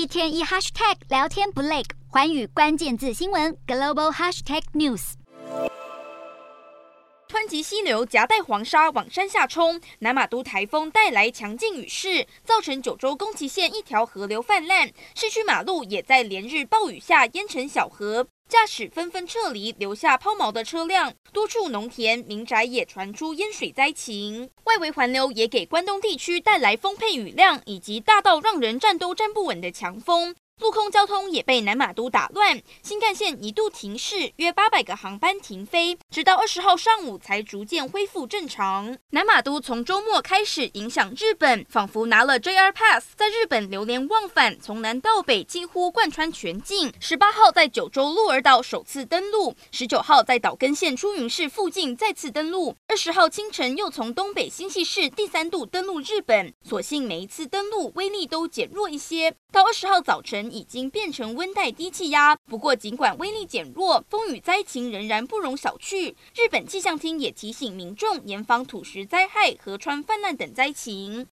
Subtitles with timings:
[0.00, 5.12] 一天一 hashtag 聊天不累，环宇关键字新闻 global hashtag news。
[7.28, 24.50] 湍急溪流夹带黄沙往山下冲，南马都台风带来强劲雨势，造成九州宫崎县一条河流泛滥，市区马路也在连日暴雨下淹成小河，驾驶纷纷撤离，留下抛锚的车辆，多处农田、民宅也传出淹水灾情。
[24.64, 30.34] 外围环流也给关东地区带来丰沛雨量，以及大到让人站都站不稳的强风。
[30.60, 38.98] 陆空交通也被南马都打乱，新干线一度停驶，约八百个航班停飞，直到二十号上午才逐渐恢复正常。
[39.10, 46.92] 南马都从周末开始影响日本，仿佛拿了 JR Pass，在日本流连忘返，从南到北几乎贯穿全境。
[47.00, 56.52] 十八号在九州鹿儿岛首次登陆，十九号在岛根县出云市附近再次登陆，二十号清晨又从东北新潟市第三度登陆日本。
[56.62, 60.50] 所幸每一次登陆威力都减弱一些，到二十号早晨。
[60.50, 66.14] 已经变成温带低气压，不过尽管威力减弱，风雨灾情仍然不容小觑。
[66.34, 71.26] 日本气象厅也提醒民众严防土石灾害、河川泛滥等灾情。